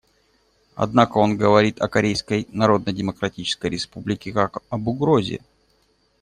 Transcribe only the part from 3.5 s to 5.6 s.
Республике как об угрозе.